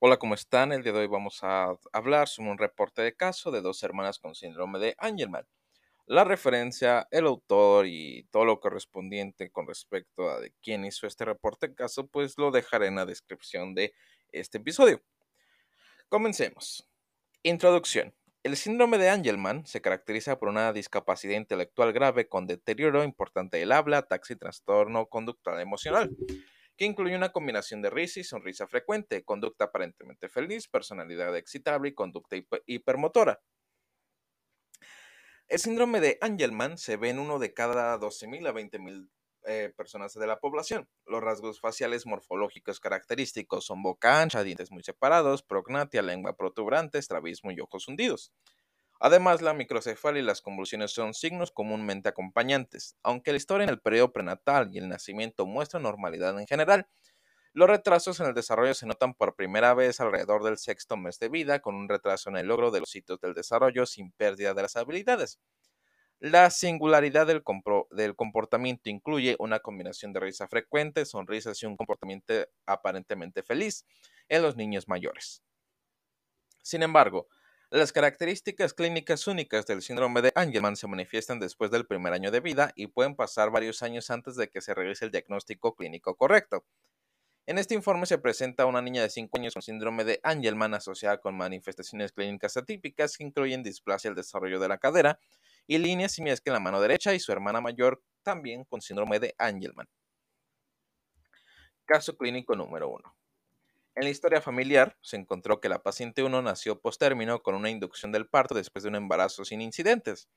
[0.00, 0.70] Hola, ¿cómo están?
[0.70, 4.20] El día de hoy vamos a hablar sobre un reporte de caso de dos hermanas
[4.20, 5.44] con síndrome de Angelman.
[6.06, 11.24] La referencia, el autor y todo lo correspondiente con respecto a de quién hizo este
[11.24, 13.92] reporte de caso, pues lo dejaré en la descripción de
[14.30, 15.02] este episodio.
[16.08, 16.88] Comencemos.
[17.42, 18.14] Introducción.
[18.44, 23.72] El síndrome de Angelman se caracteriza por una discapacidad intelectual grave con deterioro importante del
[23.72, 26.16] habla, taxi, trastorno conductual emocional
[26.78, 31.94] que incluye una combinación de risa y sonrisa frecuente, conducta aparentemente feliz, personalidad excitable y
[31.94, 32.36] conducta
[32.66, 33.40] hipermotora.
[35.48, 39.10] El síndrome de Angelman se ve en uno de cada 12.000 a 20.000
[39.46, 40.88] eh, personas de la población.
[41.04, 47.50] Los rasgos faciales morfológicos característicos son boca ancha, dientes muy separados, prognatia, lengua protuberante, estrabismo
[47.50, 48.32] y ojos hundidos.
[49.00, 52.96] Además, la microcefalia y las convulsiones son signos comúnmente acompañantes.
[53.02, 56.88] Aunque la historia en el periodo prenatal y el nacimiento muestra normalidad en general,
[57.52, 61.28] los retrasos en el desarrollo se notan por primera vez alrededor del sexto mes de
[61.28, 64.62] vida, con un retraso en el logro de los sitios del desarrollo sin pérdida de
[64.62, 65.38] las habilidades.
[66.20, 67.42] La singularidad del,
[67.92, 72.34] del, comportamiento incluye una combinación de risa frecuente, sonrisas y un comportamiento
[72.66, 73.86] aparentemente feliz
[74.28, 75.42] en los niños mayores.
[76.62, 77.28] Sin embargo,
[77.70, 82.40] las características clínicas únicas del síndrome de Angelman se manifiestan después del primer año de
[82.40, 86.64] vida y pueden pasar varios años antes de que se realice el diagnóstico clínico correcto.
[87.46, 91.20] En este informe se presenta una niña de 5 años con síndrome de Angelman asociada
[91.20, 95.18] con manifestaciones clínicas atípicas que incluyen displasia del desarrollo de la cadera
[95.66, 99.34] y líneas similares en la mano derecha y su hermana mayor también con síndrome de
[99.36, 99.88] Angelman.
[101.84, 103.17] Caso clínico número 1.
[103.98, 108.12] En la historia familiar se encontró que la paciente 1 nació postérmino con una inducción
[108.12, 110.28] del parto después de un embarazo sin incidentes.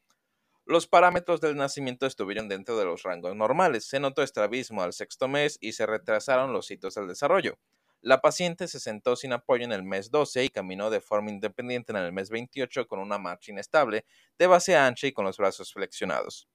[0.66, 3.86] Los parámetros del nacimiento estuvieron dentro de los rangos normales.
[3.86, 7.60] Se notó estrabismo al sexto mes y se retrasaron los hitos del desarrollo.
[8.02, 11.92] La paciente se sentó sin apoyo en el mes 12 y caminó de forma independiente
[11.92, 14.06] en el mes 28 con una marcha inestable,
[14.40, 16.50] de base ancha y con los brazos flexionados.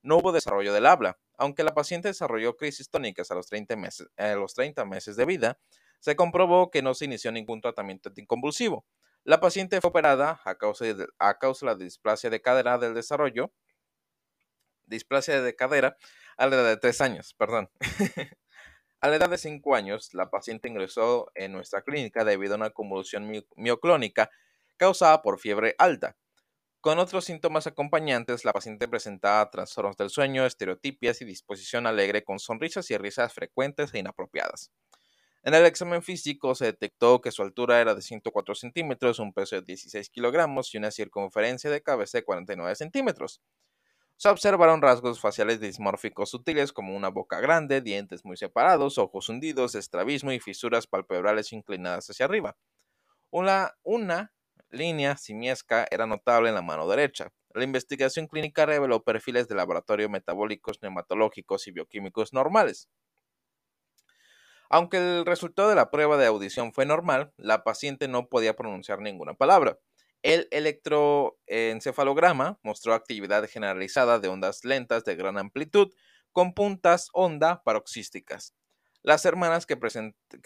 [0.00, 1.18] No hubo desarrollo del habla.
[1.36, 5.24] Aunque la paciente desarrolló crisis tónicas a los 30 meses, a los 30 meses de
[5.24, 5.58] vida,
[6.02, 8.84] se comprobó que no se inició ningún tratamiento anticonvulsivo.
[9.22, 11.06] La paciente fue operada a causa de,
[11.62, 13.52] la displasia de cadera del desarrollo,
[14.86, 15.96] displasia de cadera
[16.36, 17.70] a la edad de 3 años, perdón.
[19.00, 22.70] a la edad de 5 años, la paciente ingresó en nuestra clínica debido a una
[22.70, 24.28] convulsión mioclónica
[24.76, 26.16] causada por fiebre alta.
[26.80, 32.40] Con otros síntomas acompañantes, la paciente presentaba trastornos del sueño, estereotipias y disposición alegre con
[32.40, 34.72] sonrisas y risas frecuentes e inapropiadas.
[35.44, 39.56] En el examen físico se detectó que su altura era de 104 centímetros, un peso
[39.56, 43.42] de 16 kilogramos y una circunferencia de cabeza de 49 centímetros.
[44.16, 49.74] Se observaron rasgos faciales dismórficos sutiles como una boca grande, dientes muy separados, ojos hundidos,
[49.74, 52.56] estrabismo y fisuras palpebrales inclinadas hacia arriba.
[53.30, 54.32] Una, una
[54.70, 57.32] línea simiesca era notable en la mano derecha.
[57.52, 62.88] La investigación clínica reveló perfiles de laboratorio metabólicos, neumatológicos y bioquímicos normales.
[64.74, 69.02] Aunque el resultado de la prueba de audición fue normal, la paciente no podía pronunciar
[69.02, 69.78] ninguna palabra.
[70.22, 75.92] El electroencefalograma mostró actividad generalizada de ondas lentas de gran amplitud
[76.32, 78.54] con puntas onda paroxísticas.
[79.02, 79.76] Las hermanas que,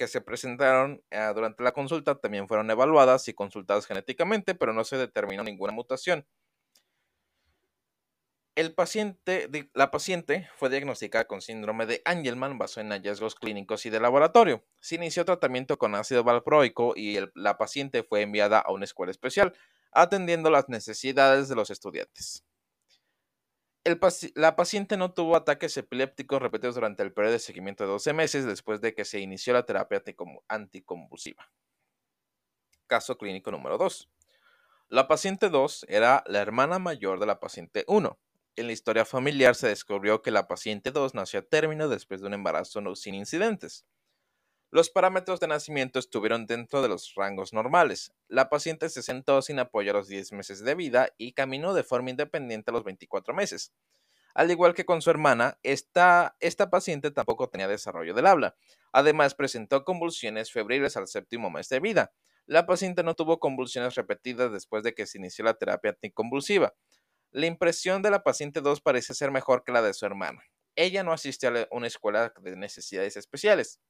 [0.08, 4.96] se presentaron eh, durante la consulta también fueron evaluadas y consultadas genéticamente, pero no se
[4.96, 6.26] determinó ninguna mutación.
[8.56, 13.90] El paciente, la paciente fue diagnosticada con síndrome de Angelman basado en hallazgos clínicos y
[13.90, 14.64] de laboratorio.
[14.80, 19.52] Se inició tratamiento con ácido valproico y la paciente fue enviada a una escuela especial,
[19.92, 22.46] atendiendo las necesidades de los estudiantes.
[24.34, 28.46] la paciente no tuvo ataques epilépticos repetidos durante el periodo de seguimiento de 12 meses
[28.46, 30.02] después de que se inició la terapia
[30.48, 31.52] anticonvulsiva.
[32.86, 34.08] Caso clínico número 2.
[34.88, 38.18] La paciente 2 era la hermana mayor de la paciente 1
[38.56, 42.26] en la historia familiar se descubrió que la paciente 2 nació a término después de
[42.26, 43.84] un embarazo sin incidentes.
[44.72, 48.12] Los parámetros de nacimiento estuvieron dentro de los rangos normales.
[48.28, 51.84] La paciente se sentó sin apoyo a los 10 meses de vida y caminó de
[51.84, 53.72] forma independiente a los 24 meses.
[54.34, 58.56] Al igual que con su hermana, esta, esta paciente tampoco tenía desarrollo del habla.
[58.92, 62.12] Además, presentó convulsiones febriles al séptimo mes de vida.
[62.44, 66.74] La paciente no tuvo convulsiones repetidas después de que se inició la terapia anticonvulsiva.
[67.30, 70.42] La impresión de la paciente 2 parece ser mejor que la de su hermana.
[70.74, 73.80] Ella no asistió a una escuela de necesidades especiales.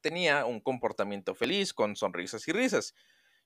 [0.00, 2.94] Tenía un comportamiento feliz, con sonrisas y risas,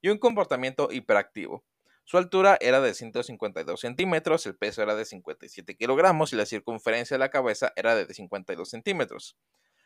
[0.01, 1.65] y un comportamiento hiperactivo.
[2.05, 7.17] Su altura era de 152 centímetros, el peso era de 57 kilogramos y la circunferencia
[7.17, 9.37] de la cabeza era de 52 centímetros.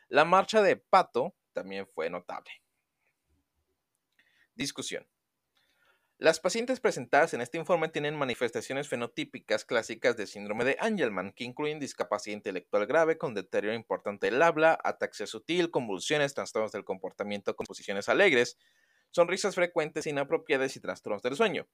[0.07, 2.51] La marcha de pato también fue notable.
[4.53, 5.07] Discusión.
[6.21, 11.45] Las pacientes presentadas en este informe tienen manifestaciones fenotípicas clásicas de síndrome de Angelman, que
[11.45, 17.55] incluyen discapacidad intelectual grave con deterioro importante del habla, ataxia sutil, convulsiones, trastornos del comportamiento
[17.55, 18.59] con posiciones alegres,
[19.09, 21.67] sonrisas frecuentes inapropiadas y trastornos del sueño.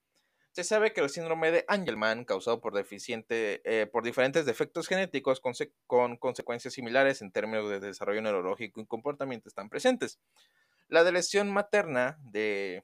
[0.52, 5.40] Se sabe que el síndrome de Angelman, causado por, deficiente, eh, por diferentes defectos genéticos
[5.40, 5.52] con,
[5.86, 10.18] con consecuencias similares en términos de desarrollo neurológico y comportamiento, están presentes.
[10.88, 12.82] La lesión materna de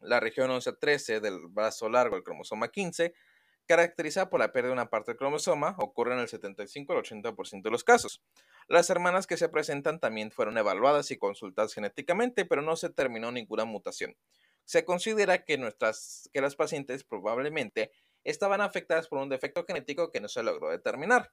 [0.00, 3.14] la región 11 13 del brazo largo del cromosoma 15,
[3.66, 7.62] caracterizada por la pérdida de una parte del cromosoma, ocurre en el 75 al 80%
[7.62, 8.22] de los casos.
[8.66, 13.30] Las hermanas que se presentan también fueron evaluadas y consultadas genéticamente, pero no se terminó
[13.30, 14.16] ninguna mutación.
[14.64, 17.92] Se considera que, nuestras, que las pacientes probablemente
[18.24, 21.32] estaban afectadas por un defecto genético que no se logró determinar.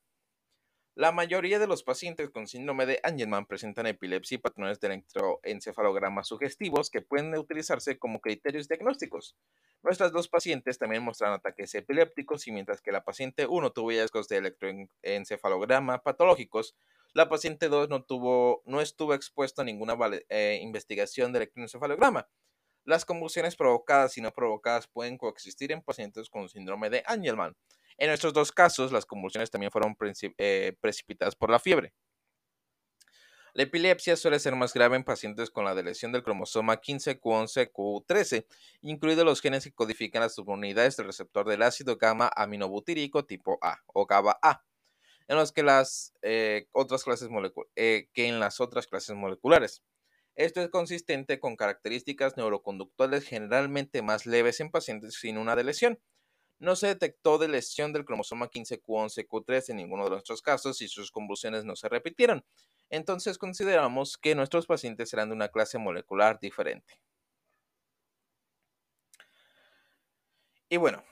[0.97, 6.23] La mayoría de los pacientes con síndrome de Angelman presentan epilepsia y patrones de electroencefalograma
[6.23, 9.37] sugestivos que pueden utilizarse como criterios diagnósticos.
[9.83, 14.27] Nuestras dos pacientes también mostraron ataques epilépticos y mientras que la paciente 1 tuvo hallazgos
[14.27, 16.75] de electroencefalograma patológicos,
[17.13, 19.95] la paciente 2 no, tuvo, no estuvo expuesta a ninguna
[20.29, 22.27] eh, investigación de electroencefalograma.
[22.85, 27.55] Las convulsiones provocadas y no provocadas pueden coexistir en pacientes con síndrome de Angelman.
[27.97, 29.95] En estos dos casos, las convulsiones también fueron
[30.37, 31.93] eh, precipitadas por la fiebre.
[33.57, 37.71] La epilepsia suele ser más grave en pacientes con la deleción del cromosoma 15, Q11,
[37.71, 38.45] Q13,
[38.81, 43.81] incluidos los genes que codifican las subunidades del receptor del ácido gamma aminobutírico tipo A
[43.87, 44.63] o GABA-A,
[45.27, 47.29] en los que las eh, otras clases
[47.75, 49.81] eh, que en las otras clases moleculares.
[50.35, 55.99] Esto es consistente con características neuroconductuales generalmente más leves en pacientes sin una deleción,
[56.59, 61.11] no se detectó de lesión del cromosoma 15Q11Q3 en ninguno de nuestros casos y sus
[61.11, 62.43] convulsiones no se repitieron.
[62.89, 66.99] Entonces consideramos que nuestros pacientes serán de una clase molecular diferente.
[70.69, 71.03] Y bueno,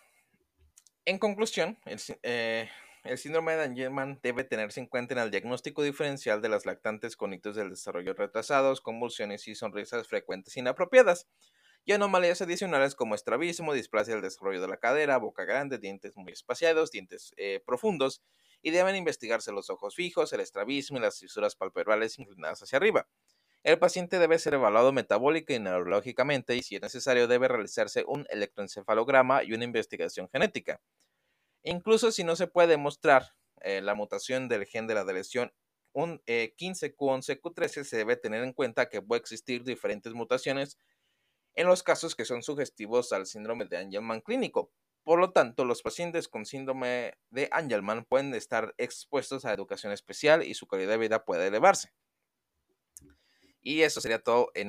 [1.05, 2.69] en conclusión, el, eh,
[3.15, 7.33] síndrome de Angelman debe tenerse en cuenta en el diagnóstico diferencial de las lactantes con
[7.33, 11.27] hitos del desarrollo retrasados, convulsiones y sonrisas frecuentes inapropiadas
[11.85, 16.33] y anomalías adicionales como estrabismo, displasia del desarrollo de la cadera, boca grande, dientes muy
[16.33, 18.23] espaciados, dientes eh, profundos,
[18.63, 23.07] y deben investigarse los ojos fijos, el estrabismo y las fisuras palpebrales inclinadas hacia arriba.
[23.61, 28.25] El paciente debe ser evaluado metabólica y neurológicamente y si es necesario debe realizarse un
[28.29, 30.81] electroencefalograma y una investigación genética.
[31.63, 35.51] Incluso si no se puede demostrar eh, la mutación del gen de la lesión
[35.95, 40.77] un 15Q11Q13 se debe tener en cuenta que puede existir diferentes mutaciones
[41.55, 44.71] en los casos que son sugestivos al síndrome de Angelman clínico.
[45.03, 50.43] Por lo tanto, los pacientes con síndrome de Angelman pueden estar expuestos a educación especial
[50.43, 51.93] y su calidad de vida puede elevarse.
[53.61, 54.63] Y eso sería todo en